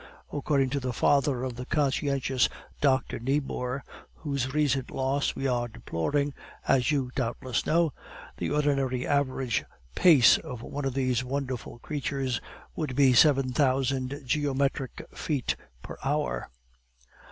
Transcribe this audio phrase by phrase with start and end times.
[0.33, 2.49] According to the father of the conscientious
[2.81, 3.83] Doctor Niebuhr,
[4.15, 6.33] whose recent loss we are deploring,
[6.67, 7.93] as you doubtless know,
[8.37, 12.41] the ordinary average pace of one of these wonderful creatures
[12.75, 16.49] would be seven thousand geometric feet per hour.